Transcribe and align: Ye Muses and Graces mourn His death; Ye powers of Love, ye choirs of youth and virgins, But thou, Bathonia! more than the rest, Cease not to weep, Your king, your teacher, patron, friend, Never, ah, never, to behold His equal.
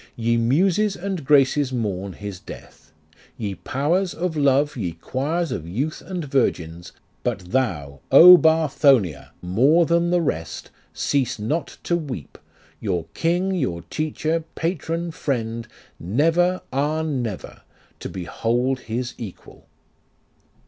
Ye 0.15 0.35
Muses 0.35 0.95
and 0.95 1.23
Graces 1.23 1.71
mourn 1.71 2.13
His 2.13 2.39
death; 2.39 2.91
Ye 3.37 3.53
powers 3.53 4.15
of 4.15 4.35
Love, 4.35 4.75
ye 4.75 4.93
choirs 4.93 5.51
of 5.51 5.67
youth 5.67 6.01
and 6.03 6.25
virgins, 6.25 6.91
But 7.21 7.51
thou, 7.51 7.99
Bathonia! 8.09 9.29
more 9.43 9.85
than 9.85 10.09
the 10.09 10.19
rest, 10.19 10.71
Cease 10.91 11.37
not 11.37 11.77
to 11.83 11.95
weep, 11.95 12.39
Your 12.79 13.05
king, 13.13 13.53
your 13.53 13.83
teacher, 13.91 14.43
patron, 14.55 15.11
friend, 15.11 15.67
Never, 15.99 16.61
ah, 16.73 17.03
never, 17.03 17.61
to 17.99 18.09
behold 18.09 18.79
His 18.79 19.13
equal. 19.19 19.67